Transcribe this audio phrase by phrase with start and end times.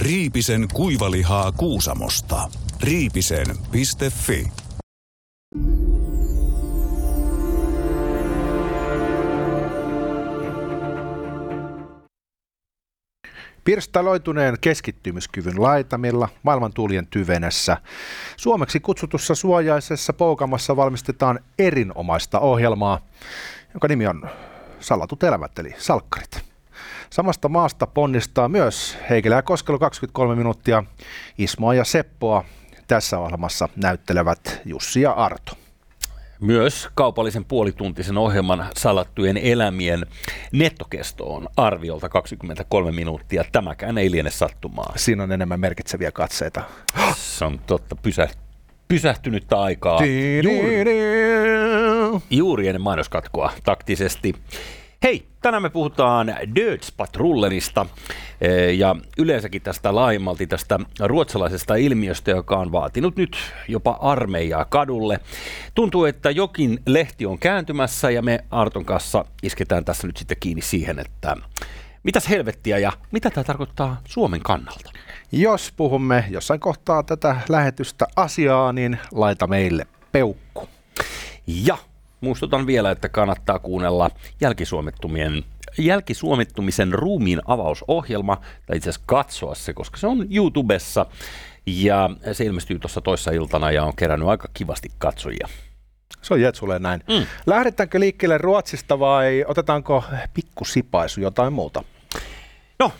[0.00, 2.50] Riipisen kuivalihaa Kuusamosta.
[2.82, 4.46] Riipisen.fi
[13.64, 17.76] Pirstaloituneen keskittymiskyvyn laitamilla maailman tuulien tyvenessä
[18.36, 23.00] suomeksi kutsutussa suojaisessa poukamassa valmistetaan erinomaista ohjelmaa,
[23.74, 24.30] jonka nimi on
[24.80, 26.47] Salatut elämät eli Salkkarit.
[27.10, 30.84] Samasta maasta ponnistaa myös Heikelä ja Koskelo 23 minuuttia.
[31.38, 32.44] Ismoa ja Seppoa
[32.86, 35.52] tässä ohjelmassa näyttelevät Jussi ja Arto.
[36.40, 40.06] Myös kaupallisen puolituntisen ohjelman salattujen elämien
[40.52, 43.44] nettokesto on arviolta 23 minuuttia.
[43.52, 44.92] Tämäkään ei liene sattumaa.
[44.96, 46.62] Siinä on enemmän merkitseviä katseita.
[47.16, 48.28] Se on totta, pysä,
[48.88, 50.00] pysähtynyttä aikaa.
[50.44, 50.94] Juuri,
[52.30, 54.34] juuri ennen mainoskatkoa taktisesti.
[55.02, 57.86] Hei, tänään me puhutaan Dödspatrullerista
[58.40, 63.36] eh, ja yleensäkin tästä laajemmalti tästä ruotsalaisesta ilmiöstä, joka on vaatinut nyt
[63.68, 65.20] jopa armeijaa kadulle.
[65.74, 70.62] Tuntuu, että jokin lehti on kääntymässä ja me Arton kanssa isketään tässä nyt sitten kiinni
[70.62, 71.36] siihen, että
[72.02, 74.90] mitäs helvettiä ja mitä tämä tarkoittaa Suomen kannalta?
[75.32, 80.68] Jos puhumme jossain kohtaa tätä lähetystä asiaa, niin laita meille peukku.
[81.46, 81.78] Ja
[82.20, 85.44] Muistutan vielä, että kannattaa kuunnella jälkisuomettumien
[85.78, 91.06] jälkisuomittumisen ruumiin avausohjelma, tai itse asiassa katsoa se, koska se on YouTubessa,
[91.66, 95.48] ja se ilmestyy tuossa toissa iltana ja on kerännyt aika kivasti katsojia.
[96.22, 97.00] Se on Jetsulle näin.
[97.08, 97.26] Mm.
[97.46, 101.84] Lähdetäänkö liikkeelle Ruotsista vai otetaanko pikkusipaisu jotain muuta?
[102.78, 102.92] No,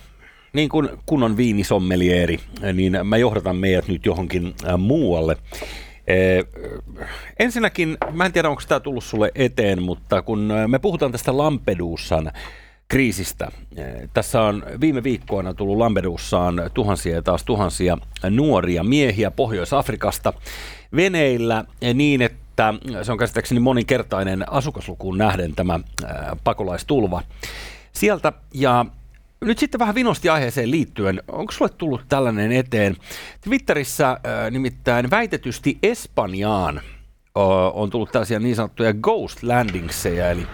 [0.52, 2.40] niin kuin kunnon viinisommelieri,
[2.72, 5.36] niin mä johdatan meidät nyt johonkin äh, muualle.
[6.08, 6.44] Eh,
[7.38, 11.36] ensinnäkin, mä en tiedä onko tämä tullut sulle eteen, mutta kun eh, me puhutaan tästä
[11.36, 12.32] Lampedusan
[12.88, 13.48] kriisistä.
[13.76, 17.98] Eh, tässä on viime viikkoina tullut Lampedussaan tuhansia ja taas tuhansia
[18.30, 20.32] nuoria miehiä Pohjois-Afrikasta
[20.96, 21.64] veneillä
[21.94, 25.80] niin, että se on käsittääkseni moninkertainen asukaslukuun nähden tämä
[26.44, 27.22] pakolaistulva
[27.92, 28.32] sieltä.
[28.54, 28.86] Ja
[29.40, 31.22] nyt sitten vähän vinosti aiheeseen liittyen.
[31.28, 32.96] Onko sulle tullut tällainen eteen?
[33.40, 36.82] Twitterissä äh, nimittäin väitetysti Espanjaan äh,
[37.72, 40.46] on tullut tällaisia niin sanottuja ghost landingseja, eli,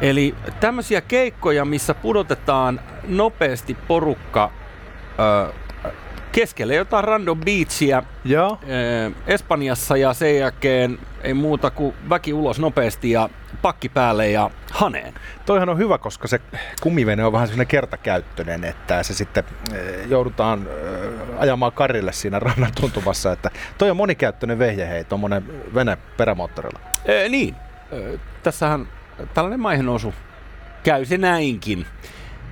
[0.00, 5.67] eli tämmöisiä keikkoja, missä pudotetaan nopeasti porukka äh,
[6.32, 8.56] keskelle jotain random beachia ja.
[8.62, 13.28] Eh, Espanjassa ja sen jälkeen ei muuta kuin väki ulos nopeasti ja
[13.62, 15.14] pakki päälle ja haneen.
[15.46, 16.40] Toihan on hyvä, koska se
[16.80, 19.44] kumivene on vähän sellainen kertakäyttöinen, että se sitten
[19.74, 25.74] eh, joudutaan eh, ajamaan karille siinä rannan tuntumassa, että toi on monikäyttöinen vehje, hei, tuommoinen
[25.74, 26.80] vene perämoottorilla.
[27.04, 27.56] Ee, niin,
[28.42, 28.88] tässähän
[29.34, 30.14] tällainen maihennousu
[30.82, 31.86] käy se näinkin.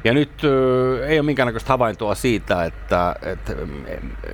[0.07, 3.55] Ja nyt äh, ei ole minkäännäköistä havaintoa siitä, että, että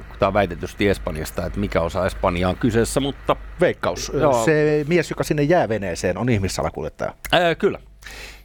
[0.08, 3.36] kun tämä on väitetysti Espanjasta, että mikä osa Espanjaa on kyseessä, mutta...
[3.60, 4.12] Veikkaus.
[4.14, 4.44] Joo.
[4.44, 7.14] Se mies, joka sinne jää veneeseen, on ihmissalakuljettaja.
[7.34, 7.78] Äh, kyllä.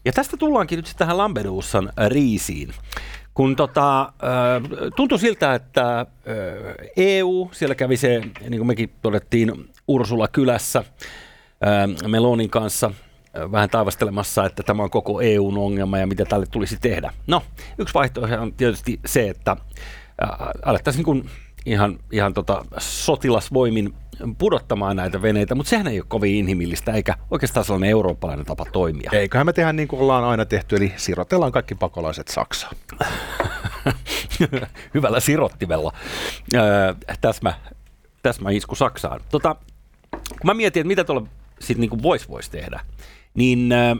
[0.05, 2.69] Ja tästä tullaankin nyt sitten tähän Lampedusan riisiin.
[3.33, 4.13] Kun tota,
[4.95, 6.05] tuntui siltä, että
[6.97, 10.83] EU, siellä kävi se, niin kuin mekin todettiin, Ursula kylässä
[12.07, 12.91] Melonin kanssa–
[13.51, 17.13] vähän taivastelemassa, että tämä on koko EUn ongelma ja mitä tälle tulisi tehdä.
[17.27, 17.43] No,
[17.77, 19.57] yksi vaihtoehto on tietysti se, että
[20.65, 21.29] alettaisiin kun
[21.65, 23.93] ihan, ihan tota sotilasvoimin
[24.37, 29.09] pudottamaan näitä veneitä, mutta sehän ei ole kovin inhimillistä eikä oikeastaan sellainen eurooppalainen tapa toimia.
[29.13, 32.75] Eiköhän me tehdä niin kuin ollaan aina tehty, eli sirotellaan kaikki pakolaiset Saksaan.
[34.93, 35.93] Hyvällä sirottimella.
[36.55, 37.53] Öö, täsmä,
[38.23, 39.21] täsmä isku Saksaan.
[39.29, 39.55] Tota,
[40.11, 41.27] kun mä mietin, että mitä tuolla
[41.59, 42.79] sitten niin voisi vois tehdä,
[43.37, 43.97] niin äh,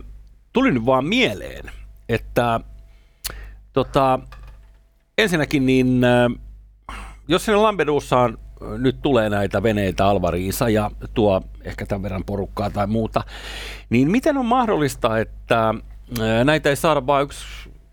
[0.54, 1.72] tuli nyt vaan mieleen,
[2.10, 2.60] että
[3.74, 4.20] tota,
[5.18, 8.38] ensinnäkin niin, äh, jos sinne Lampedusaan
[8.78, 13.24] nyt tulee näitä veneitä Alvariinsa ja tuo ehkä tämän verran porukkaa tai muuta,
[13.90, 17.46] niin miten on mahdollista, että äh, näitä ei saada vain yksi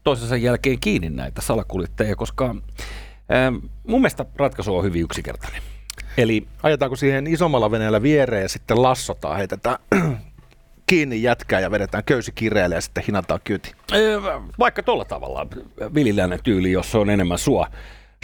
[0.05, 5.63] toisensa jälkeen kiinni näitä salakuljettajia, koska äh, mun mielestä ratkaisu on hyvin yksinkertainen.
[6.17, 9.79] Eli ajetaanko siihen isommalla veneellä viereen ja sitten lassotaan, heitetään
[10.95, 13.73] kiinni jätkää ja vedetään köysi kireelle ja sitten hinataan kyyti.
[14.59, 15.47] Vaikka tuolla tavalla
[15.95, 17.67] vililäinen tyyli, jossa on enemmän sua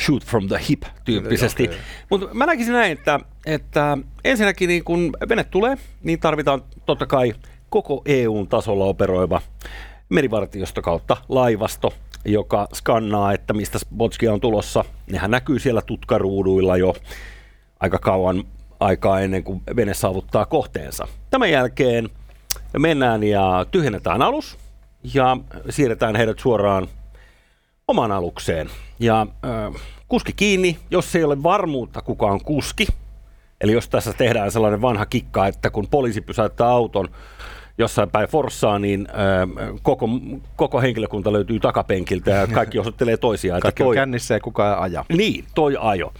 [0.01, 1.71] shoot from the hip tyyppisesti.
[2.11, 7.35] Mutta mä näkisin näin, että, että ensinnäkin niin kun vene tulee, niin tarvitaan totta kai
[7.71, 9.41] koko EUn tasolla operoiva
[10.09, 11.93] merivartiosto kautta laivasto,
[12.25, 14.85] joka skannaa, että mistä Botskia on tulossa.
[15.13, 16.95] Nehän näkyy siellä tutkaruuduilla jo
[17.81, 18.45] aika kauan
[18.81, 21.09] aikaa ennen kuin vene saavuttaa kohteensa.
[21.31, 22.09] Tämän jälkeen
[22.79, 24.59] mennään ja tyhjennetään alus
[25.15, 25.37] ja
[25.71, 26.89] siirretään heidät suoraan
[27.89, 28.71] omaan alukseen.
[28.99, 32.87] Ja äh, kuski kiinni, jos ei ole varmuutta kuka on kuski.
[33.61, 37.09] Eli jos tässä tehdään sellainen vanha kikka, että kun poliisi pysäyttää auton
[37.79, 40.09] jossain päin Forssaa, niin äh, koko,
[40.57, 43.61] koko henkilökunta löytyy takapenkiltä ja kaikki osoittelee toisiaan.
[43.61, 45.05] Kaikki toi, on kännissä ja kukaan aja.
[45.17, 46.13] Niin, toi ajo.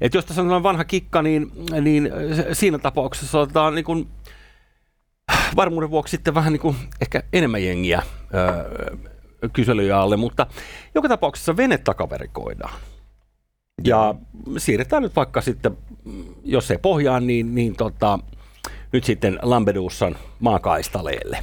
[0.00, 2.10] Et jos tässä on vanha kikka, niin, niin
[2.52, 4.08] siinä tapauksessa otetaan niin kuin,
[5.56, 8.02] varmuuden vuoksi sitten vähän niin kuin ehkä enemmän jengiä
[8.34, 8.96] öö,
[9.52, 10.46] kyselyjä alle, mutta
[10.94, 12.74] joka tapauksessa vene takaverikoidaan.
[13.84, 14.14] Ja
[14.58, 15.78] siirretään nyt vaikka sitten,
[16.44, 18.18] jos ei pohjaan, niin, niin tota,
[18.92, 21.38] nyt sitten Lampedusan maakaistaleelle.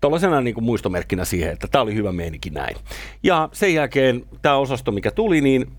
[0.00, 2.76] Tuollaisena niin kuin muistomerkkinä siihen, että tämä oli hyvä meininki näin.
[3.22, 5.72] Ja sen jälkeen tämä osasto, mikä tuli, niin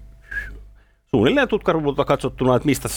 [1.15, 2.89] suunnilleen tutkaruvulta katsottuna, että mistä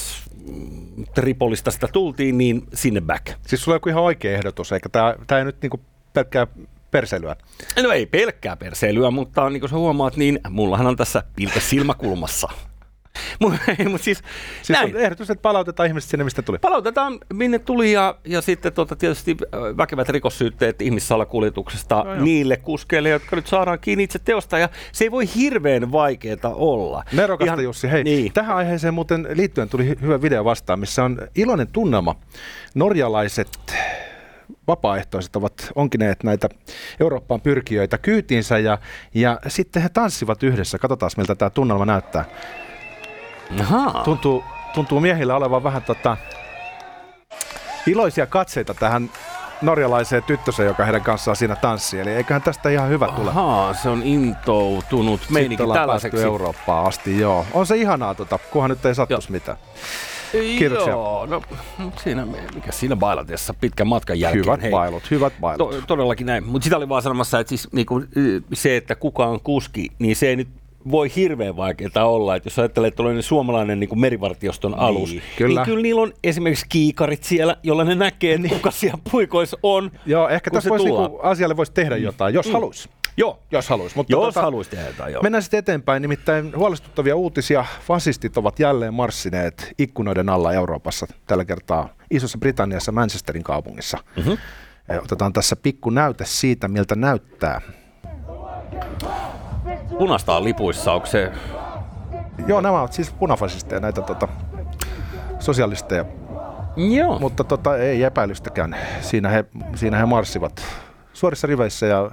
[1.15, 3.27] Tripolista sitä tultiin, niin sinne back.
[3.47, 5.81] Siis sulla on joku ihan oikea ehdotus, eikä tämä, ei nyt niin kuin
[6.13, 6.47] pelkkää
[6.91, 7.37] perseilyä?
[7.83, 12.49] No ei pelkkää perseilyä, mutta niin kuin sä huomaat, niin mullahan on tässä pilke silmäkulmassa.
[13.41, 14.23] Mutta siis,
[14.63, 14.97] siis näin.
[14.97, 16.59] ehdotus, että palautetaan ihmiset sinne, mistä tuli.
[16.59, 19.37] Palautetaan, minne tuli, ja, ja sitten tuota, tietysti
[19.77, 25.11] väkevät rikossyytteet ihmissalakuljetuksesta no, niille kuskeille, jotka nyt saadaan kiinni itse teosta, ja se ei
[25.11, 27.05] voi hirveän vaikeaa olla.
[27.13, 28.33] Nerokasta Ihan, Jussi, hei, niin.
[28.33, 32.17] tähän aiheeseen muuten liittyen tuli hyvä video vastaan, missä on iloinen tunnelma.
[32.75, 33.49] Norjalaiset
[34.67, 36.49] vapaaehtoiset ovat onkineet näitä
[37.01, 38.79] Eurooppaan pyrkijöitä kyytiinsä ja,
[39.15, 40.79] ja sitten he tanssivat yhdessä.
[40.79, 42.25] Katsotaan, miltä tämä tunnelma näyttää.
[43.61, 44.03] Aha.
[44.05, 44.45] Tuntuu,
[44.75, 46.17] tuntuu miehillä olevan vähän tota,
[47.87, 49.11] iloisia katseita tähän
[49.63, 52.01] norjalaiseen tyttöseen, joka heidän kanssaan siinä tanssii.
[52.01, 53.31] Eli eiköhän tästä ihan hyvä tule.
[53.31, 56.23] Ahaa, se on intoutunut meininki tällaiseksi.
[56.23, 57.47] Eurooppaan asti, joo.
[57.53, 59.59] On se ihanaa, tota, kunhan nyt ei sattuisi mitään.
[60.33, 60.91] Kiitoksia.
[60.91, 61.43] Joo, no
[61.97, 64.45] siinä, mikä siinä bailatessa pitkän matkan jälkeen.
[64.45, 65.71] Hyvät Hei, bailut, hyvät bailut.
[65.71, 66.47] To, todellakin näin.
[66.47, 68.03] Mutta sitä oli vaan sanomassa, että siis niinku,
[68.53, 70.49] se, että kuka on kuski, niin se ei nyt
[70.91, 75.61] voi hirveän vaikeaa olla, että jos ajattelee, että tulee suomalainen niin merivartioston alus, niin, kyllä.
[75.61, 79.91] niin kyllä niillä on esimerkiksi kiikarit siellä, jolla ne näkee, että kuka siellä puikoissa on.
[80.07, 82.03] Joo, ehkä tässä voisi, niinku, asialle voisi tehdä mm.
[82.03, 82.53] jotain, jos mm.
[82.53, 82.89] haluaisi.
[83.17, 83.43] Joo.
[83.51, 83.97] Jos haluaisi.
[83.97, 85.23] Mutta jos tota, haluaisi tehdä jotain, joo.
[85.23, 87.65] Mennään sitten eteenpäin, nimittäin huolestuttavia uutisia.
[87.87, 93.99] Fasistit ovat jälleen marssineet ikkunoiden alla Euroopassa, tällä kertaa Isossa Britanniassa Manchesterin kaupungissa.
[94.17, 94.39] Mm-hmm.
[95.03, 97.61] Otetaan tässä pikku näyte siitä, miltä näyttää
[100.03, 101.33] Punasta on lipuissa, onko se...
[102.47, 104.29] Joo, nämä ovat siis punafasisteja, näitä tota,
[105.39, 106.05] sosialisteja.
[106.77, 107.19] Joo.
[107.19, 108.77] Mutta tota, ei epäilystäkään.
[109.01, 109.45] Siinä he,
[109.75, 110.63] siinä he marssivat
[111.13, 112.11] suorissa riveissä ja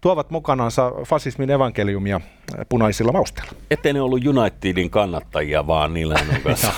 [0.00, 2.20] tuovat mukanaansa fasismin evankeliumia
[2.68, 3.52] punaisilla mausteilla.
[3.70, 6.14] Ettei ne ollut Unitedin kannattajia, vaan niillä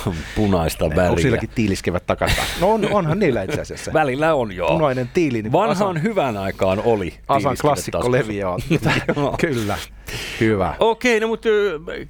[0.07, 1.09] on punaista väliä.
[1.09, 2.31] Onko silläkin tiiliskevät takana?
[2.61, 3.93] No on, onhan niillä itse asiassa.
[4.01, 4.69] Välillä on joo.
[4.71, 5.41] Punainen tiili.
[5.41, 7.13] Niin Vanhaan Asan, hyvän aikaan oli.
[7.27, 8.59] Asan klassikko leviä on.
[9.41, 9.77] Kyllä.
[10.39, 10.75] Hyvä.
[10.79, 11.49] Okei, no mutta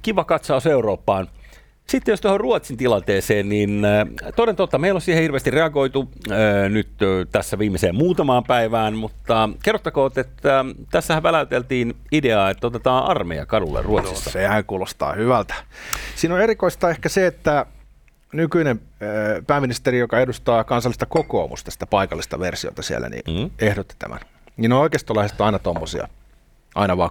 [0.02, 1.28] kiva katsaus Eurooppaan.
[1.92, 4.06] Sitten jos tuohon Ruotsin tilanteeseen, niin äh,
[4.36, 6.36] toden totta, meillä on siihen hirveästi reagoitu äh,
[6.70, 6.88] nyt
[7.32, 13.82] tässä viimeiseen muutamaan päivään, mutta kerrottakoon, että äh, tässähän väläyteltiin ideaa, että otetaan armeija kadulle
[13.82, 14.30] Ruotsissa.
[14.30, 15.54] No, sehän kuulostaa hyvältä.
[16.14, 17.66] Siinä on erikoista ehkä se, että
[18.32, 18.80] nykyinen
[19.46, 23.50] pääministeri, joka edustaa kansallista kokoomusta, sitä paikallista versiota siellä, niin mm.
[23.58, 24.20] ehdotti tämän.
[24.56, 26.08] Niin on oikeistolaiset aina tuommoisia,
[26.74, 27.10] aina vaan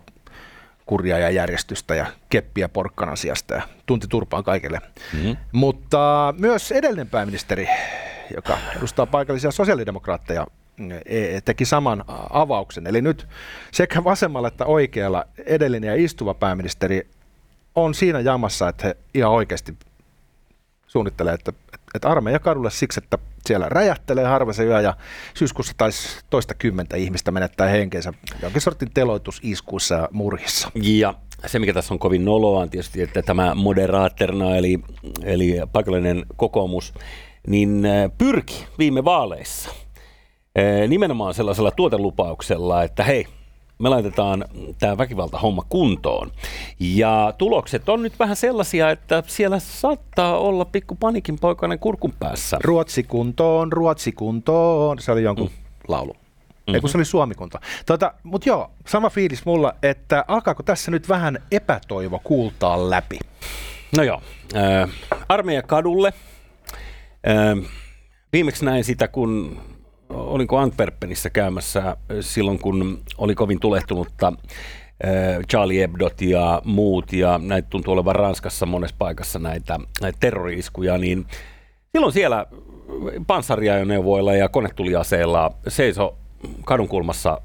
[0.92, 4.82] kurjaa ja järjestystä ja keppiä porkkanan sijasta ja tunti turpaan kaikille.
[5.14, 5.38] Mm-hmm.
[5.52, 7.68] Mutta myös edellinen pääministeri,
[8.36, 10.48] joka edustaa paikallisia sosiaalidemokraatteja,
[11.06, 12.88] e, teki saman avauksen.
[12.88, 13.28] Eli nyt
[13.72, 17.08] sekä vasemmalla että oikealla edellinen ja istuva pääministeri
[17.76, 19.78] on siinä jamassa, että he ihan oikeasti
[20.88, 21.54] suunnittelee, että,
[21.96, 24.94] että armeija kadulle siksi, että siellä räjähtelee harva se yö ja
[25.34, 30.72] syyskuussa taisi toista kymmentä ihmistä menettää henkensä jonkin sortin teloitusiskuissa ja murhissa.
[30.76, 31.14] Ja
[31.46, 34.80] se, mikä tässä on kovin noloa, on tietysti, että tämä moderaaterna, eli,
[35.24, 36.94] eli paikallinen kokoomus,
[37.48, 37.84] niin
[38.18, 39.70] pyrki viime vaaleissa
[40.88, 43.28] nimenomaan sellaisella tuotelupauksella, että hei,
[43.82, 44.46] me laitetaan
[44.80, 46.32] tämä väkivaltahomma kuntoon.
[46.80, 52.58] Ja tulokset on nyt vähän sellaisia, että siellä saattaa olla pikku panikin poikainen kurkun päässä.
[52.64, 55.64] Ruotsi kuntoon, Ruotsi kuntoon, se oli jonkun mm.
[55.88, 56.14] laulu.
[56.14, 56.76] Mm-hmm.
[56.76, 57.60] Ei kun se oli Suomikunta.
[57.86, 63.20] Tuota, Mutta joo, sama fiilis mulla, että alkaako tässä nyt vähän epätoivo kuultaa läpi?
[63.98, 64.22] No joo,
[64.56, 64.90] äh,
[65.30, 66.14] armeija kadulle.
[67.28, 67.72] Äh,
[68.34, 69.62] viimeksi näin sitä, kun
[70.14, 74.34] olinko Antwerpenissä käymässä silloin, kun oli kovin tulehtunutta
[75.50, 81.26] Charlie Hebdot ja muut, ja näitä tuntuu olevan Ranskassa monessa paikassa näitä, näitä terrori-iskuja, niin
[81.92, 82.46] silloin siellä
[83.28, 86.18] panssariajoneuvoilla ja konetuliaseilla seiso
[86.66, 87.42] kadunkulmassa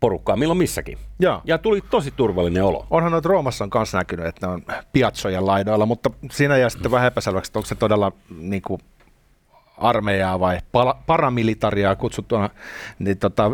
[0.00, 0.98] porukkaa milloin missäkin.
[1.18, 1.40] Joo.
[1.44, 2.86] Ja tuli tosi turvallinen olo.
[2.90, 6.90] Onhan noita Roomassa on kanssa näkynyt, että ne on piatsojen laidoilla, mutta siinä jää sitten
[6.90, 8.80] vähän epäselväksi, että onko se todella niin kuin
[9.78, 12.50] armeijaa vai pala- paramilitariaa kutsuttuna,
[12.98, 13.50] niin tota,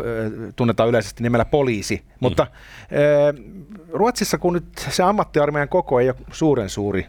[0.55, 1.95] tunnetaan yleisesti nimellä poliisi.
[1.95, 2.11] Mm.
[2.19, 2.47] Mutta
[3.93, 7.07] Ruotsissa, kun nyt se ammattiarmeijan koko ei ole suuren suuri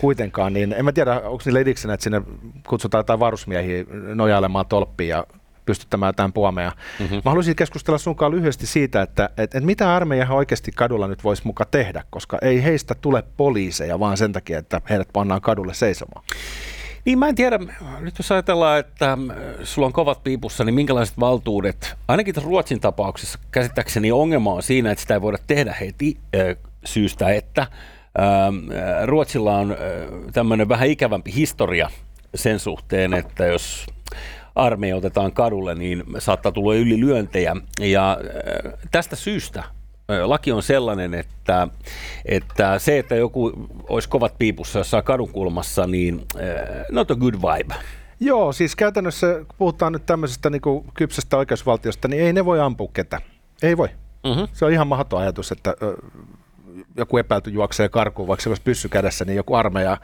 [0.00, 2.22] kuitenkaan, niin en mä tiedä, onko niillä ediksenä, että sinne
[2.68, 3.84] kutsutaan jotain varusmiehiä
[4.14, 5.26] nojailemaan tolppiin ja
[5.66, 6.72] pystyttämään tämän puomea.
[7.00, 7.16] Mm-hmm.
[7.16, 11.42] Mä haluaisin keskustella sunkaan lyhyesti siitä, että, että, että mitä armeija oikeasti kadulla nyt voisi
[11.44, 16.24] muka tehdä, koska ei heistä tule poliiseja, vaan sen takia, että heidät pannaan kadulle seisomaan.
[17.06, 17.58] Niin mä en tiedä,
[18.00, 19.18] nyt jos ajatellaan, että
[19.62, 25.02] sulla on kovat piipussa, niin minkälaiset valtuudet, ainakin Ruotsin tapauksessa käsittääkseni ongelma on siinä, että
[25.02, 27.68] sitä ei voida tehdä heti äh, syystä, että äh,
[29.04, 29.78] Ruotsilla on äh,
[30.32, 31.90] tämmöinen vähän ikävämpi historia
[32.34, 33.86] sen suhteen, että jos
[34.54, 37.56] armeija otetaan kadulle, niin saattaa tulla ylilyöntejä.
[37.80, 39.64] Ja äh, tästä syystä
[40.08, 41.68] laki on sellainen, että,
[42.24, 43.52] että se, että joku
[43.88, 46.26] olisi kovat piipussa jossain kadunkulmassa, niin
[46.90, 47.74] not a good vibe.
[48.20, 52.60] Joo, siis käytännössä kun puhutaan nyt tämmöisestä niin kuin kypsästä oikeusvaltiosta, niin ei ne voi
[52.60, 53.20] ampua ketä.
[53.62, 53.88] Ei voi.
[54.24, 54.48] Mm-hmm.
[54.52, 55.74] Se on ihan mahdoton ajatus, että
[56.96, 59.96] joku epäilty juoksee karkuun, vaikka se olisi pyssy kädessä, niin joku armeija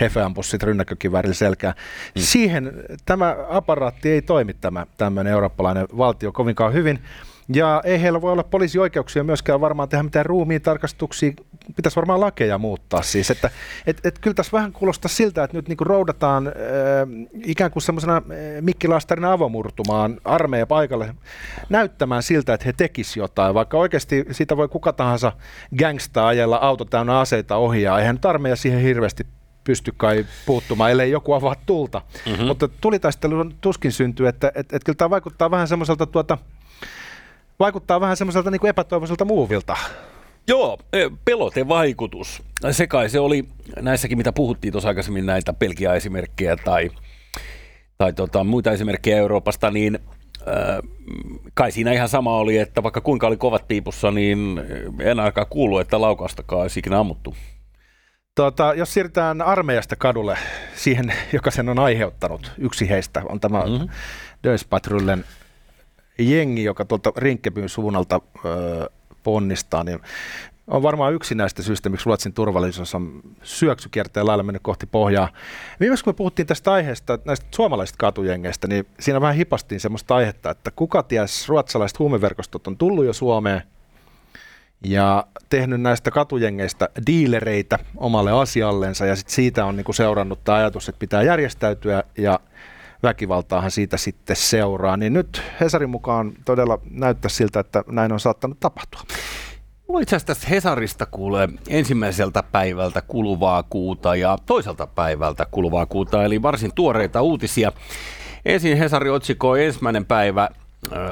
[0.00, 1.74] hefe ampuisi sitten rynnäkkökiväärillä selkään.
[2.14, 2.20] Mm.
[2.22, 2.72] Siihen
[3.06, 6.98] tämä aparaatti ei toimi tämä tämmöinen eurooppalainen valtio kovinkaan hyvin.
[7.54, 11.32] Ja ei heillä voi olla poliisioikeuksia myöskään varmaan tehdä mitään ruumiin tarkastuksia.
[11.76, 13.30] Pitäisi varmaan lakeja muuttaa siis.
[13.30, 13.50] Että,
[13.86, 16.52] et, et kyllä tässä vähän kuulostaa siltä, että nyt niinku roudataan äh,
[17.44, 18.22] ikään kuin semmoisena äh,
[18.60, 21.14] mikkilastarina avomurtumaan armeija paikalle
[21.68, 23.54] näyttämään siltä, että he tekisivät jotain.
[23.54, 25.32] Vaikka oikeasti siitä voi kuka tahansa
[25.78, 29.26] gangsta ajella auto täynnä aseita ohi ja eihän nyt armeija siihen hirveästi
[29.64, 32.02] pysty kai puuttumaan, ellei joku avaa tulta.
[32.26, 32.46] Mm-hmm.
[32.46, 36.38] Mutta tulitaistelu tuskin syntyy, että et, et kyllä tämä vaikuttaa vähän semmoiselta tuota,
[37.58, 39.76] vaikuttaa vähän semmoiselta niin epätoivoiselta muuvilta.
[40.48, 42.42] Joo, e, pelotevaikutus.
[42.70, 43.44] Se kai se oli
[43.80, 46.90] näissäkin, mitä puhuttiin tuossa aikaisemmin, näitä Belgia-esimerkkejä tai,
[47.98, 49.98] tai tota, muita esimerkkejä Euroopasta, niin
[50.48, 50.78] äh,
[51.54, 54.60] kai siinä ihan sama oli, että vaikka kuinka oli kovat piipussa, niin
[55.00, 57.34] en ainakaan kuulu, että laukaustakaan olisi ikinä ammuttu.
[58.34, 60.38] Tota, jos siirrytään armeijasta kadulle,
[60.74, 63.88] siihen, joka sen on aiheuttanut, yksi heistä on tämä mm-hmm.
[64.44, 65.24] Dödspatrullen
[66.18, 68.90] jengi, joka tuolta Rinkkebyn suunnalta ö,
[69.22, 70.00] ponnistaa, niin
[70.66, 75.28] on varmaan yksi näistä syistä, miksi Ruotsin turvallisuus on syöksykierteen lailla mennyt kohti pohjaa.
[75.80, 80.50] Viimeksi kun me puhuttiin tästä aiheesta, näistä suomalaisista katujengeistä, niin siinä vähän hipastiin semmoista aihetta,
[80.50, 83.62] että kuka ties ruotsalaiset huumeverkostot on tullut jo Suomeen
[84.84, 90.88] ja tehnyt näistä katujengeistä diilereitä omalle asiallensa ja sit siitä on niinku seurannut tämä ajatus,
[90.88, 92.40] että pitää järjestäytyä ja
[93.02, 94.96] väkivaltaahan siitä sitten seuraa.
[94.96, 99.00] Niin nyt Hesarin mukaan todella näyttää siltä, että näin on saattanut tapahtua.
[99.88, 106.42] Mulla itse asiassa Hesarista kuulee ensimmäiseltä päivältä kuluvaa kuuta ja toiselta päivältä kuluvaa kuuta, eli
[106.42, 107.72] varsin tuoreita uutisia.
[108.44, 110.48] Ensin Hesari otsikoi ensimmäinen päivä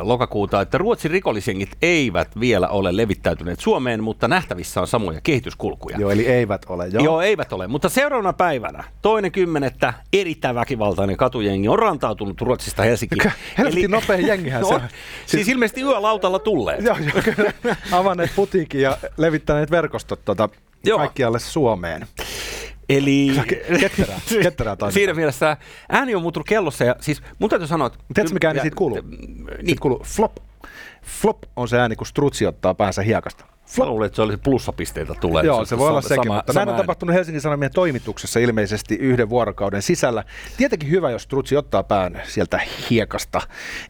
[0.01, 5.97] lokakuuta, että Ruotsin rikollisjengit eivät vielä ole levittäytyneet Suomeen, mutta nähtävissä on samoja kehityskulkuja.
[5.99, 6.89] Joo, eli eivät ole.
[6.89, 7.67] Joo, joo eivät ole.
[7.67, 13.33] Mutta seuraavana päivänä, toinen kymmenettä, erittäin väkivaltainen katujengi on rantautunut Ruotsista Helsinkiin.
[13.59, 13.89] Helvetin eli...
[13.89, 14.81] nopea jengihän no, se on.
[14.81, 14.91] Siis,
[15.31, 16.85] siis ilmeisesti yölautalla tulleet.
[16.85, 16.97] joo,
[17.39, 20.49] joo, avanneet putiikin ja levittäneet verkostot tuota,
[20.97, 22.07] kaikkialle Suomeen.
[22.89, 23.33] Eli
[23.81, 25.57] ketterää, ketterää siinä mielessä
[25.89, 27.99] ääni on muuttunut kellossa ja siis mun täytyy sanoa, että...
[28.15, 29.01] Tiedätkö mikä ääni siitä kuuluu?
[29.01, 29.47] Niin.
[29.67, 30.37] Siitä kuuluu flop.
[31.03, 33.45] Flop on se ääni, kun strutsi ottaa päänsä hiekasta.
[33.67, 33.87] Flop.
[33.87, 35.45] Mä luulen, että se olisi plussapisteitä tulee.
[35.45, 38.41] Joo, se, se voi olla sekin, sama, mutta sama näin on tapahtunut Helsingin Sanomien toimituksessa
[38.41, 40.25] ilmeisesti yhden vuorokauden sisällä.
[40.57, 43.41] Tietenkin hyvä, jos Strutsi ottaa pään sieltä hiekasta.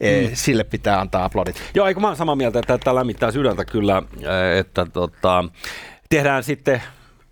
[0.00, 0.30] Mm.
[0.34, 1.62] Sille pitää antaa aplodit.
[1.74, 4.02] Joo, eikö mä oon samaa mieltä, että tämä lämmittää sydäntä kyllä,
[4.58, 5.44] että tota,
[6.08, 6.82] tehdään sitten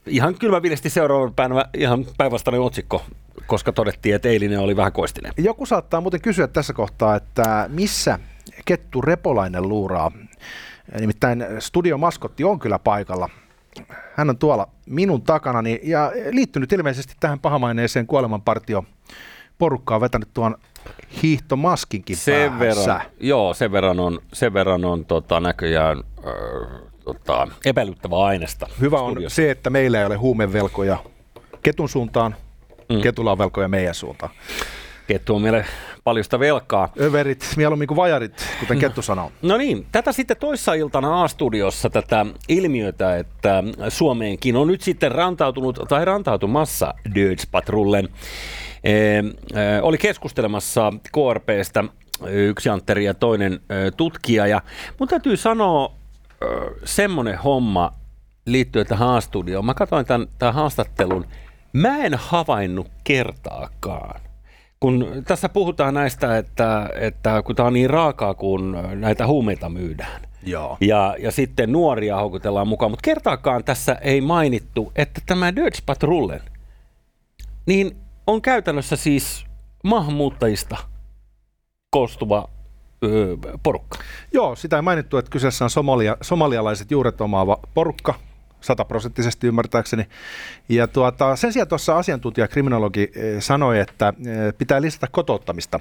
[0.07, 3.03] ihan kylmävillesti seuraavan päivänä ihan päinvastainen otsikko,
[3.47, 5.33] koska todettiin, että eilinen oli vähän koistinen.
[5.39, 8.19] Joku saattaa muuten kysyä tässä kohtaa, että missä
[8.65, 10.13] Kettu Repolainen luuraa.
[11.01, 13.29] Nimittäin studiomaskotti on kyllä paikalla.
[14.15, 18.85] Hän on tuolla minun takanani ja liittynyt ilmeisesti tähän pahamaineeseen kuolemanpartio
[19.59, 20.57] porukkaan vetänyt tuon
[21.23, 22.93] hiihtomaskinkin sen päässä.
[22.93, 28.67] Verran, joo, sen verran on, sen verran on tota, näköjään äh, tota, epäilyttävää aineesta.
[28.81, 29.37] Hyvä on studiossa.
[29.37, 30.99] se, että meillä ei ole huumevelkoja
[31.63, 32.37] ketun suuntaan,
[32.89, 33.01] mm.
[33.01, 34.33] ketulla on velkoja meidän suuntaan.
[35.07, 35.65] Kettu on meille
[36.05, 36.93] paljosta velkaa.
[37.01, 39.33] Överit, mieluummin kuin vajarit, kuten Kettu sanoo.
[39.43, 45.81] No niin, tätä sitten toissa iltana A-studiossa tätä ilmiötä, että Suomeenkin on nyt sitten rantautunut
[45.89, 48.09] tai rantautumassa Dödspatrullen.
[48.85, 49.23] E, e,
[49.83, 51.85] oli keskustelemassa KRPstä
[52.29, 53.61] yksi antteri ja toinen
[53.97, 54.47] tutkija.
[54.47, 54.63] Ja
[54.99, 55.93] mun täytyy sanoa
[56.85, 57.93] semmoinen homma
[58.47, 59.65] liittyen tähän A-studioon.
[59.65, 61.27] Mä katsoin tämän, tämän haastattelun.
[61.73, 64.21] Mä en havainnut kertaakaan
[64.85, 70.23] kun tässä puhutaan näistä, että, että kun tämä on niin raakaa, kun näitä huumeita myydään.
[70.43, 70.77] Joo.
[70.81, 76.41] Ja, ja sitten nuoria houkutellaan mukaan, mutta kertaakaan tässä ei mainittu, että tämä Dirge Patrullen,
[77.67, 79.45] niin on käytännössä siis
[79.85, 80.77] maahanmuuttajista
[81.91, 82.49] koostuva
[83.63, 83.99] porukka.
[84.33, 88.15] Joo, sitä ei mainittu, että kyseessä on somalia, somalialaiset juuret omaava porukka,
[88.61, 90.07] sataprosenttisesti ymmärtääkseni.
[90.69, 94.13] Ja tuota, sen sijaan tuossa asiantuntija kriminologi sanoi, että
[94.59, 95.81] pitää lisätä kotouttamista.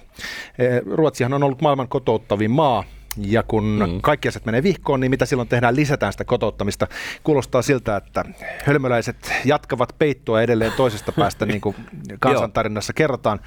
[0.91, 2.83] Ruotsihan on ollut maailman kotouttavin maa,
[3.17, 4.01] ja kun mm.
[4.01, 5.75] kaikki asiat menee vihkoon, niin mitä silloin tehdään?
[5.75, 6.87] Lisätään sitä kotouttamista.
[7.23, 8.25] Kuulostaa siltä, että
[8.65, 11.75] hölmöläiset jatkavat peittoa edelleen toisesta päästä, niin kuin
[12.19, 13.39] kansantarinassa kerrotaan.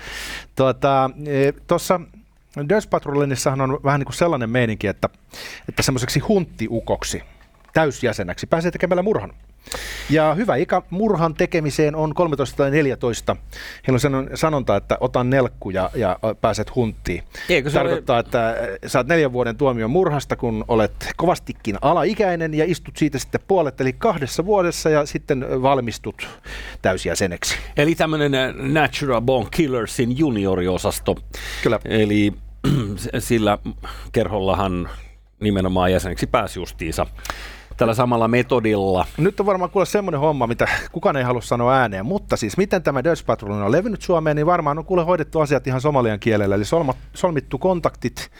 [0.56, 1.10] Tuota,
[1.66, 2.00] tuossa
[2.90, 5.08] Patrollinissahan on vähän niin kuin sellainen meininki, että,
[5.68, 7.22] että semmoiseksi hunttiukoksi,
[7.72, 9.32] täysjäsenäksi pääsee tekemällä murhan.
[10.10, 13.36] Ja hyvä ikä murhan tekemiseen on 13 tai 14.
[13.86, 17.22] Heillä on sanonta, että otan nelkku ja, ja pääset hunttiin.
[17.48, 18.20] Eikö se Tarkoittaa, ole...
[18.20, 23.80] että saat neljän vuoden tuomion murhasta, kun olet kovastikin alaikäinen ja istut siitä sitten puolet,
[23.80, 26.28] eli kahdessa vuodessa ja sitten valmistut
[26.82, 27.56] täysjäseneksi.
[27.76, 31.16] Eli tämmöinen Natural Born Killersin junioriosasto.
[31.62, 31.80] Kyllä.
[31.84, 32.32] Eli
[33.18, 33.58] sillä
[34.12, 34.88] kerhollahan
[35.40, 37.06] nimenomaan jäseneksi pääsi justiinsa
[37.76, 39.06] tällä samalla metodilla.
[39.18, 42.82] Nyt on varmaan kuule semmoinen homma, mitä kukaan ei halua sanoa ääneen, mutta siis miten
[42.82, 46.54] tämä Dutch Patrol on levinnyt Suomeen, niin varmaan on kuule hoidettu asiat ihan somalian kielellä,
[46.54, 46.64] eli
[47.14, 48.30] solmittu kontaktit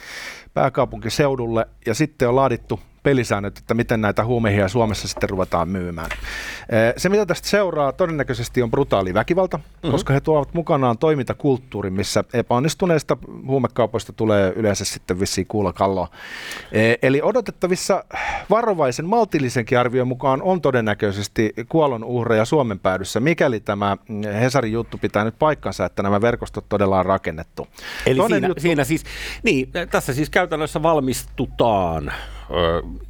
[0.54, 6.10] pääkaupunkiseudulle ja sitten on laadittu pelisäännöt, että miten näitä huumeihia Suomessa sitten ruvetaan myymään.
[6.96, 9.90] Se, mitä tästä seuraa, todennäköisesti on brutaali väkivalta, mm-hmm.
[9.90, 16.08] koska he tuovat mukanaan toimintakulttuurin, missä epäonnistuneista huumekaupoista tulee yleensä sitten vissiin kuulakalloa.
[17.02, 18.04] Eli odotettavissa
[18.50, 23.96] varovaisen maltillisenkin arvion mukaan on todennäköisesti kuolon uhreja Suomen päädyssä, mikäli tämä
[24.40, 27.68] Hesarin juttu pitää nyt paikkansa, että nämä verkostot todella on rakennettu.
[28.06, 28.62] Eli siinä, juttu...
[28.62, 29.04] siinä siis,
[29.42, 32.12] niin, tässä siis käytännössä valmistutaan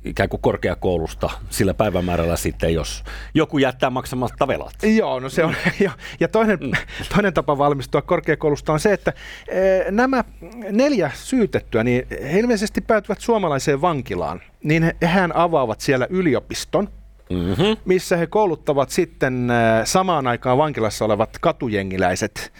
[0.04, 4.74] ikään kuin korkeakoulusta sillä päivämäärällä sitten, jos joku jättää maksamatta velat.
[4.82, 5.54] Joo, no se on.
[5.80, 6.70] Ja, ja toinen, mm.
[7.14, 9.12] toinen tapa valmistua korkeakoulusta on se, että
[9.48, 10.24] e, nämä
[10.70, 16.88] neljä syytettyä, niin he ilmeisesti päätyvät suomalaiseen vankilaan, niin hehän avaavat siellä yliopiston,
[17.30, 17.76] Mm-hmm.
[17.84, 19.48] missä he kouluttavat sitten
[19.84, 22.52] samaan aikaan vankilassa olevat katujengiläiset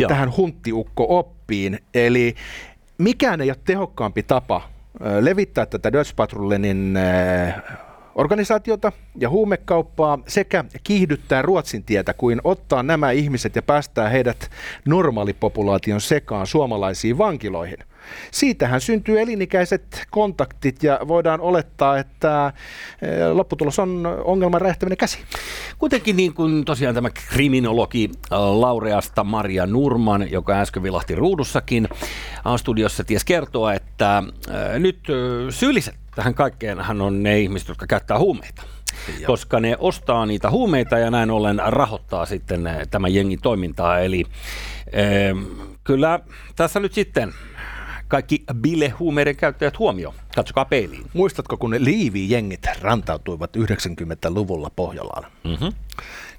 [0.00, 0.08] Joo.
[0.08, 1.78] tähän hunttiukko-oppiin.
[1.94, 2.34] Eli
[2.98, 4.68] mikään ei ole tehokkaampi tapa
[5.20, 6.98] levittää tätä Dutch Patrollenin
[8.14, 14.50] organisaatiota ja huumekauppaa sekä kiihdyttää Ruotsin tietä kuin ottaa nämä ihmiset ja päästää heidät
[14.84, 17.78] normaalipopulaation sekaan suomalaisiin vankiloihin.
[18.30, 22.52] Siitähän syntyy elinikäiset kontaktit ja voidaan olettaa, että
[23.32, 25.18] lopputulos on ongelman räjähtäminen käsi.
[25.78, 31.88] Kuitenkin niin kuin tosiaan tämä kriminologi laureasta Maria Nurman, joka äsken vilahti ruudussakin,
[32.56, 34.22] studiossa ties kertoa, että
[34.78, 34.98] nyt
[35.50, 38.62] syylliset tähän kaikkeen hän on ne ihmiset, jotka käyttää huumeita.
[39.20, 39.26] Ja.
[39.26, 43.98] koska ne ostaa niitä huumeita ja näin ollen rahoittaa sitten tämän jengin toimintaa.
[43.98, 45.44] Eli äh,
[45.84, 46.20] kyllä
[46.56, 47.32] tässä nyt sitten
[48.10, 50.14] kaikki bilehuumeiden käyttäjät huomio.
[50.34, 51.04] Katsokaa peiliin.
[51.14, 55.30] Muistatko, kun ne liivi-jengit rantautuivat 90-luvulla Pohjolaan?
[55.44, 55.72] Mm-hmm.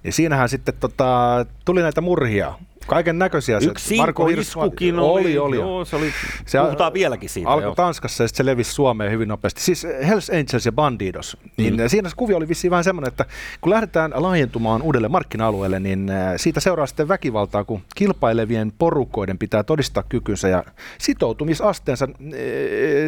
[0.04, 2.54] Niin siinähän sitten tota, tuli näitä murhia
[2.88, 3.60] Kaiken näköisiä.
[3.62, 5.56] Yksi Marko iskukin oli, oli, oli.
[5.56, 6.12] Joo, se oli,
[6.46, 7.50] se puhutaan vieläkin siitä.
[7.50, 9.62] Alkoi Tanskassa ja sitten se levisi Suomeen hyvin nopeasti.
[9.62, 11.38] Siis Hells Angels ja Bandidos.
[11.58, 11.88] Niin mm.
[11.88, 13.26] Siinä se kuvio oli vissiin vähän semmoinen, että
[13.62, 19.64] kun lähdetään laajentumaan uudelle markkina-alueelle, niin äh, siitä seuraa sitten väkivaltaa, kun kilpailevien porukoiden pitää
[19.64, 20.64] todistaa kykynsä ja
[20.98, 22.30] sitoutumisasteensa äh,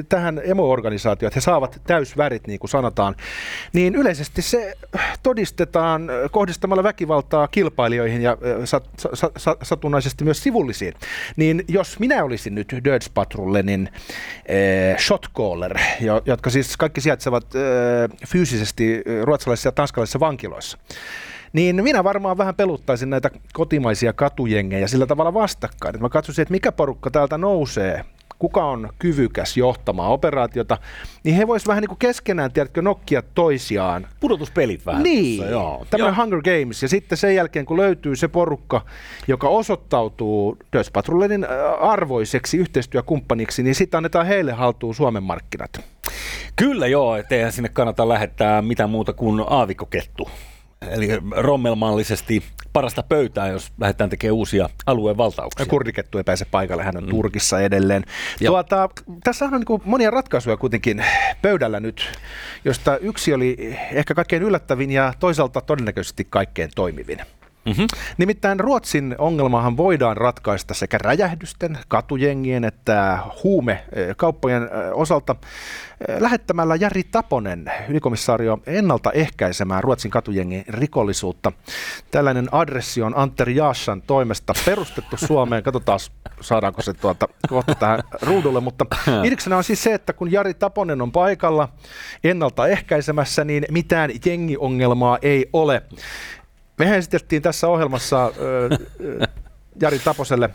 [0.10, 3.16] tähän emo-organisaatioon, että he saavat täysvärit, niin kuin sanotaan.
[3.74, 4.78] Niin yleisesti se
[5.24, 10.94] todistetaan kohdistamalla väkivaltaa kilpailijoihin ja äh, sat, sat, sat, satunnaisesti myös sivullisiin.
[11.36, 15.78] Niin jos minä olisin nyt Dirge Patrollenin äh, shotcaller,
[16.26, 20.78] jotka siis kaikki sijaitsevat äh, fyysisesti ruotsalaisissa ja tanskalaisissa vankiloissa,
[21.54, 26.02] niin minä varmaan vähän peluttaisin näitä kotimaisia katujengejä sillä tavalla vastakkain.
[26.02, 28.06] Mä katsoisin, että mikä porukka täältä nousee
[28.40, 30.78] kuka on kyvykäs johtamaan operaatiota,
[31.24, 34.08] niin he voisivat vähän niin kuin keskenään, tiedätkö, nokkia toisiaan.
[34.20, 35.04] Pudotuspelit vähän.
[35.04, 35.86] Niin, tässä, joo.
[35.90, 36.82] tämmöinen Hunger Games.
[36.82, 38.82] Ja sitten sen jälkeen, kun löytyy se porukka,
[39.28, 41.46] joka osoittautuu Dutch Patrollenin
[41.80, 45.82] arvoiseksi yhteistyökumppaniksi, niin sitten annetaan heille haltuun Suomen markkinat.
[46.56, 50.30] Kyllä joo, ettei sinne kannata lähettää mitään muuta kuin aavikokettu.
[50.90, 52.44] Eli rommelmallisesti
[52.74, 55.66] parasta pöytää, jos lähdetään tekemään uusia alueen valtauksia.
[55.66, 57.10] Kurdikettu ei pääse paikalle, hän on mm.
[57.10, 58.04] Turkissa edelleen.
[58.46, 58.90] Tuota,
[59.24, 61.06] tässä on niin monia ratkaisuja kuitenkin
[61.42, 62.20] pöydällä nyt,
[62.66, 67.20] josta yksi oli ehkä kaikkein yllättävin ja toisaalta todennäköisesti kaikkein toimivin.
[67.66, 67.88] Mm-hmm.
[68.18, 75.36] Nimittäin Ruotsin ongelmahan voidaan ratkaista sekä räjähdysten, katujengien että huumekauppojen osalta
[76.20, 81.52] lähettämällä Jari Taponen, ylikomissaario, ennaltaehkäisemään Ruotsin katujengin rikollisuutta.
[82.12, 85.64] Tällainen adressi on Anteri Jaassan toimesta perustettu Suomeen.
[85.74, 86.00] Katsotaan,
[86.42, 88.86] saadaanko se tuota kohta tähän ruudulle, mutta
[89.28, 91.70] idiksenä on siis se, että kun Jari Taponen on paikalla
[92.24, 95.84] ennaltaehkäisemässä, niin mitään jengiongelmaa ei ole.
[96.78, 99.30] Mehän esitettiin tässä ohjelmassa äh,
[99.82, 100.50] Jari Taposelle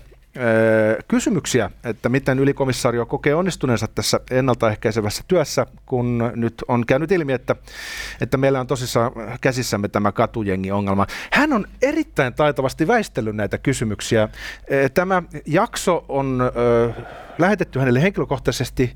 [1.08, 7.56] kysymyksiä, että miten ylikomissaario kokee onnistuneensa tässä ennaltaehkäisevässä työssä, kun nyt on käynyt ilmi, että,
[8.20, 11.06] että meillä on tosissaan käsissämme tämä katujengi-ongelma.
[11.32, 14.28] Hän on erittäin taitavasti väistellyt näitä kysymyksiä.
[14.94, 16.42] Tämä jakso on
[17.38, 18.94] lähetetty hänelle henkilökohtaisesti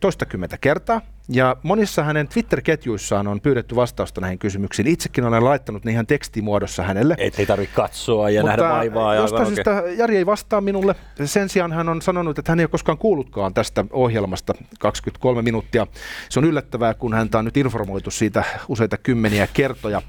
[0.00, 1.00] toistakymmentä kertaa.
[1.32, 4.88] Ja monissa hänen Twitter-ketjuissaan on pyydetty vastausta näihin kysymyksiin.
[4.88, 7.14] Itsekin olen laittanut ne ihan tekstimuodossa hänelle.
[7.18, 9.14] Et ei tarvitse katsoa ja Mutta nähdä vaivaa.
[9.14, 10.94] Ja jostain syystä Jari ei vastaa minulle.
[11.24, 15.86] Sen sijaan hän on sanonut, että hän ei ole koskaan kuullutkaan tästä ohjelmasta 23 minuuttia.
[16.28, 20.02] Se on yllättävää, kun häntä on nyt informoitu siitä useita kymmeniä kertoja.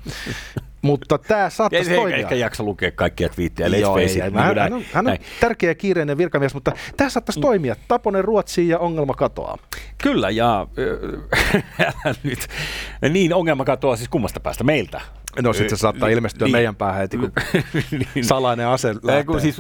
[0.82, 2.18] Mutta tämä saattaisi ei, toimia.
[2.18, 4.34] Ehkä jaksa lukea kaikkia twiittejä, let's Joo, face it.
[4.34, 7.42] Hän, hän, on, hän on tärkeä kiireinen virkamies, mutta tämä saattaisi mm.
[7.42, 7.76] toimia.
[7.88, 9.58] Taponen Ruotsiin ja ongelma katoaa.
[9.98, 10.68] Kyllä, ja
[11.82, 12.48] äh, nyt,
[13.10, 15.02] niin ongelma katoaa siis kummasta päästä meiltä.
[15.42, 17.32] No sitten se saattaa ilmestyä niin, meidän päähän heti, kun
[18.16, 19.24] niin, salainen ase lähtee.
[19.24, 19.58] Kun siis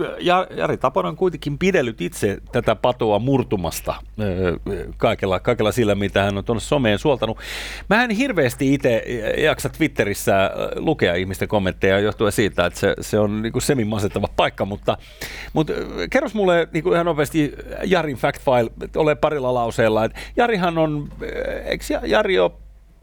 [0.55, 3.95] Jari Taponen on kuitenkin pidellyt itse tätä patoa murtumasta
[4.97, 7.37] kaikella, kaikella sillä, mitä hän on tuonne someen suoltanut.
[7.89, 9.03] Mä en hirveästi itse
[9.37, 14.65] jaksa Twitterissä lukea ihmisten kommentteja johtuen siitä, että se, se on niin semin masettava paikka,
[14.65, 14.97] mutta,
[15.53, 15.73] mutta
[16.09, 17.53] kerros mulle niin kuin ihan nopeasti
[17.85, 21.09] Jarin fact file, ole parilla lauseella, että Jarihan on,
[21.65, 22.51] eikö Jari ole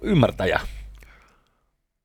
[0.02, 0.60] ymmärtäjä?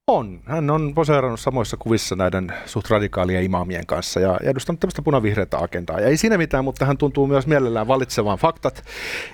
[0.08, 0.40] On.
[0.46, 6.00] Hän on poseerannut samoissa kuvissa näiden suht radikaalien imaamien kanssa ja edustanut tämmöistä punavihreätä agendaa.
[6.00, 8.84] Ja ei siinä mitään, mutta hän tuntuu myös mielellään valitsevan faktat,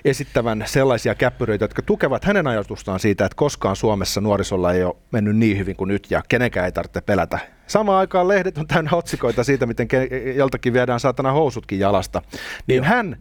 [0.06, 5.38] esittävän sellaisia käppyröitä, jotka tukevat hänen ajatustaan siitä, että koskaan Suomessa nuorisolla ei ole mennyt
[5.38, 7.40] niin hyvin kuin nyt ja kenenkään ei tarvitse pelätä.
[7.70, 9.88] Samaan aikaan lehdet on täynnä otsikoita siitä, miten
[10.36, 12.22] joltakin viedään saatana housutkin jalasta.
[12.68, 12.86] Niin Joo.
[12.86, 13.18] hän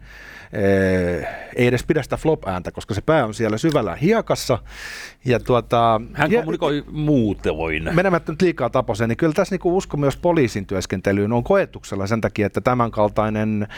[1.56, 4.58] ei edes pidä sitä flop-ääntä, koska se pää on siellä syvällä hiekassa.
[5.24, 7.94] Ja tuota, Hän kommunikoi muutoin.
[7.94, 12.20] Menemättä nyt liikaa taposeen, niin kyllä tässä niinku usko myös poliisin työskentelyyn on koetuksella sen
[12.20, 13.68] takia, että tämänkaltainen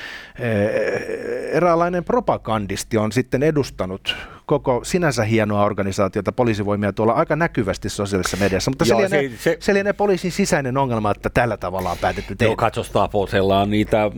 [1.52, 4.16] eräänlainen propagandisti on sitten edustanut
[4.50, 9.42] koko sinänsä hienoa organisaatiota, poliisivoimia tuolla aika näkyvästi sosiaalisessa mediassa, mutta Joo, se, lienee, se,
[9.42, 12.50] se, se lienee poliisin sisäinen ongelma, että tällä tavalla on päätetty tehdä.
[12.50, 14.10] Joo, katsos Taposella on niitä äh,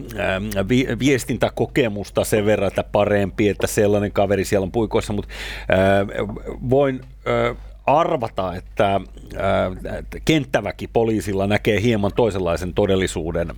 [0.68, 5.30] vi, viestintäkokemusta sen verran, että parempi, että sellainen kaveri siellä on puikoissa, mutta
[5.70, 6.26] äh,
[6.70, 7.00] voin
[7.50, 9.00] äh, arvata, että,
[9.98, 13.48] että kenttäväki poliisilla näkee hieman toisenlaisen todellisuuden.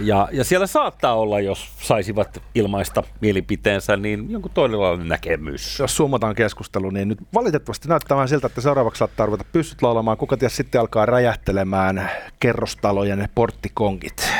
[0.00, 5.78] Ja, ja siellä saattaa olla, jos saisivat ilmaista mielipiteensä, niin jonkun toisenlainen näkemys.
[5.78, 10.16] Jos summataan keskustelu, niin nyt valitettavasti näyttää vähän siltä, että seuraavaksi saattaa ruveta pystyt laulamaan.
[10.16, 14.30] Kuka ties sitten alkaa räjähtelemään kerrostalojen porttikongit.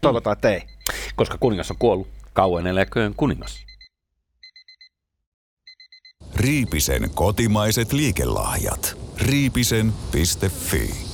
[0.00, 0.62] Toivotaan, että ei.
[1.16, 2.08] Koska kuningas on kuollut.
[2.32, 3.69] Kauan eläköön kuningas.
[6.36, 8.96] Riipisen kotimaiset liikelahjat.
[9.16, 11.10] Riipisen.fi